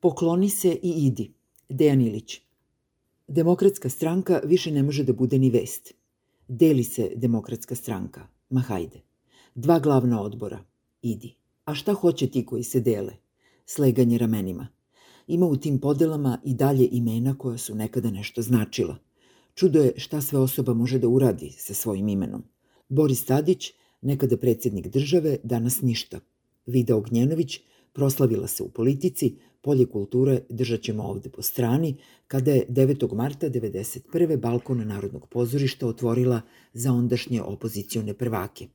[0.00, 1.32] Pokloni se i idi.
[1.68, 2.40] Dejan Ilić.
[3.28, 5.92] Demokratska stranka više ne može da bude ni vest.
[6.48, 8.26] Deli se demokratska stranka.
[8.50, 9.00] Ma hajde.
[9.54, 10.64] Dva glavna odbora.
[11.02, 11.34] Idi.
[11.64, 13.12] A šta hoće ti koji se dele?
[13.66, 14.68] Sleganje ramenima.
[15.26, 18.96] Ima u tim podelama i dalje imena koja su nekada nešto značila.
[19.54, 22.44] Čudo je šta sve osoba može da uradi sa svojim imenom.
[22.88, 23.72] Boris Tadić,
[24.02, 26.20] nekada predsednik države, danas ništa.
[26.66, 27.60] Vida Ognjenović,
[27.92, 33.14] proslavila se u politici, polje kulture držat ćemo ovde po strani, kada je 9.
[33.14, 34.36] marta 1991.
[34.36, 36.40] balkon Narodnog pozorišta otvorila
[36.72, 38.68] za ondašnje opozicione prvake.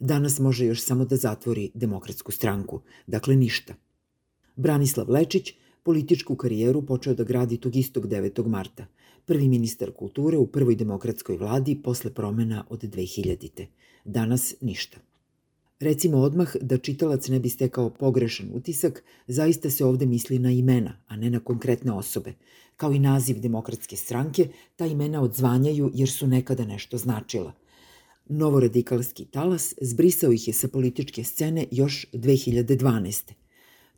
[0.00, 3.74] Danas može još samo da zatvori demokratsku stranku, dakle ništa.
[4.56, 8.46] Branislav Lečić političku karijeru počeo da gradi tog istog 9.
[8.46, 8.86] marta,
[9.26, 13.66] prvi ministar kulture u prvoj demokratskoj vladi posle promena od 2000.
[14.04, 14.98] Danas ništa.
[15.80, 20.96] Recimo odmah da čitalac ne bi stekao pogrešan utisak, zaista se ovde misli na imena,
[21.06, 22.34] a ne na konkretne osobe.
[22.76, 27.52] Kao i naziv demokratske stranke, ta imena odzvanjaju jer su nekada nešto značila.
[28.28, 33.32] Novoradikalski talas zbrisao ih je sa političke scene još 2012.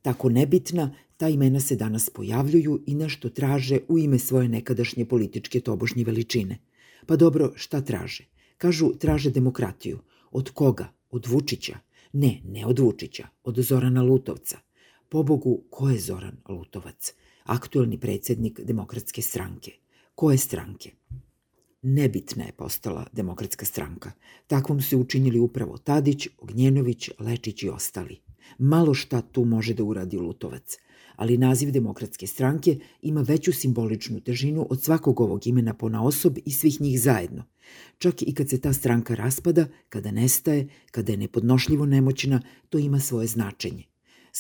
[0.02, 5.61] Tako nebitna, ta imena se danas pojavljuju i nešto traže u ime svoje nekadašnje političke
[5.61, 6.58] tobožnje veličine.
[7.06, 8.24] Pa dobro, šta traže?
[8.56, 9.98] Kažu, traže demokratiju.
[10.30, 10.97] Od koga?
[11.11, 11.78] Od Vučića?
[12.12, 14.59] Ne, ne od Vučića, od Zorana Lutovca.
[15.09, 17.14] Pobogu, ko je Zoran Lutovac?
[17.45, 19.73] Aktuelni predsednik demokratske stranke.
[20.14, 20.91] Koje stranke?
[21.83, 24.12] Nebitna je postala demokratska stranka.
[24.47, 28.20] Takvom se učinili upravo Tadić, Ognjenović, Lečić i ostali.
[28.58, 30.77] Malo šta tu može da uradi Lutovac,
[31.16, 36.50] ali naziv demokratske stranke ima veću simboličnu težinu od svakog ovog imena pona osob i
[36.50, 37.44] svih njih zajedno.
[37.98, 43.00] Čak i kad se ta stranka raspada, kada nestaje, kada je nepodnošljivo nemoćna, to ima
[43.00, 43.88] svoje značenje.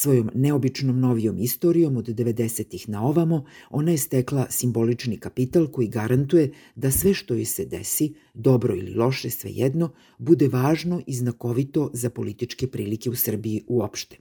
[0.00, 6.52] Svojom neobičnom novijom istorijom od 90-ih na ovamo, ona je stekla simbolični kapital koji garantuje
[6.74, 12.10] da sve što joj se desi, dobro ili loše, svejedno, bude važno i znakovito za
[12.10, 14.16] političke prilike u Srbiji uopšte.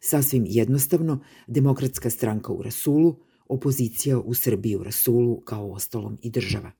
[0.00, 3.16] Sasvim jednostavno, demokratska stranka u Rasulu,
[3.48, 6.70] opozicija u Srbiji u Rasulu, kao ostalom i država.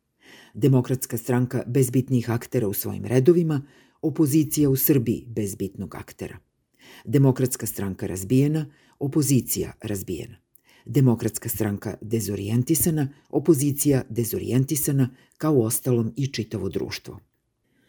[0.55, 3.63] Demokratska stranka bez bitnih aktera u svojim redovima,
[4.03, 6.39] opozicija u Srbiji bez bitnog aktera–
[7.05, 8.67] Demokratska stranka razbijena,
[8.99, 10.37] opozicija razbijena.
[10.85, 15.09] Demokratska stranka dezorijentisana, opozicija dezorijentisana,
[15.39, 17.21] kao ostalom i čitavo društvo.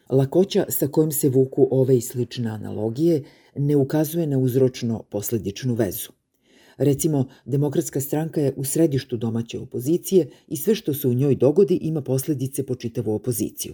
[0.09, 3.23] Lakoća sa kojim se vuku ove i slične analogije
[3.55, 6.11] ne ukazuje na uzročno-posledičnu vezu.
[6.77, 11.79] Recimo, demokratska stranka je u središtu domaće opozicije i sve što se u njoj dogodi
[11.81, 13.73] ima posledice po čitavu opoziciju.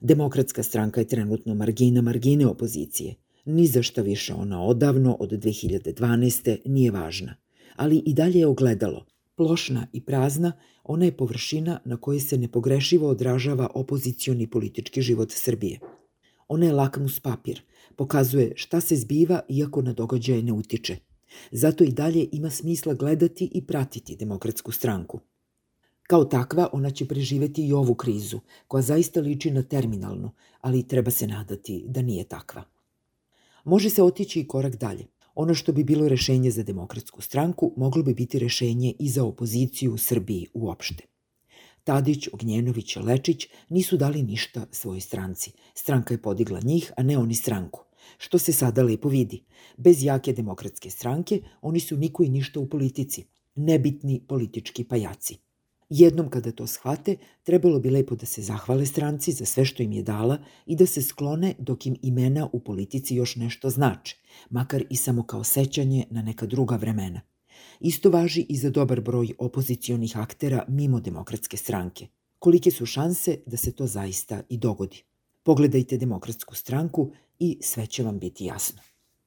[0.00, 3.14] Demokratska stranka je trenutno margina margine opozicije–
[3.50, 6.58] Ni za šta više ona odavno, od 2012.
[6.64, 7.34] nije važna.
[7.76, 9.06] Ali i dalje je ogledalo.
[9.34, 10.52] Plošna i prazna,
[10.84, 15.78] ona je površina na kojoj se nepogrešivo odražava opozicioni politički život Srbije.
[16.48, 17.62] Ona je lakmus papir,
[17.96, 20.96] pokazuje šta se zbiva iako na događaje ne utiče.
[21.50, 25.20] Zato i dalje ima smisla gledati i pratiti demokratsku stranku.
[26.02, 30.30] Kao takva, ona će preživeti i ovu krizu, koja zaista liči na terminalnu,
[30.60, 32.77] ali treba se nadati da nije takva.
[33.64, 35.06] Može se otići i korak dalje.
[35.34, 39.94] Ono što bi bilo rešenje za demokratsku stranku moglo bi biti rešenje i za opoziciju
[39.94, 41.04] u Srbiji uopšte.
[41.84, 45.52] Tadić, Ognjenović Lečić nisu dali ništa svojoj stranci.
[45.74, 47.84] Stranka je podigla njih, a ne oni stranku.
[48.18, 49.44] Što se sada lepo vidi.
[49.76, 53.24] Bez jake demokratske stranke oni su niko i ništa u politici.
[53.54, 55.38] Nebitni politički pajaci.
[55.90, 59.92] Jednom kada to shvate, trebalo bi lepo da se zahvale stranci za sve što im
[59.92, 64.16] je dala i da se sklone dok im imena u politici još nešto znače,
[64.50, 67.20] makar i samo kao sećanje na neka druga vremena.
[67.80, 72.06] Isto važi i za dobar broj opozicionih aktera mimo demokratske stranke.
[72.38, 75.02] Kolike su šanse da se to zaista i dogodi?
[75.42, 78.82] Pogledajte demokratsku stranku i sve će vam biti jasno.